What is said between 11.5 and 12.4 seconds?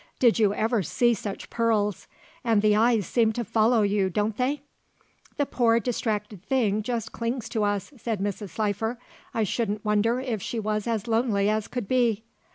as could be."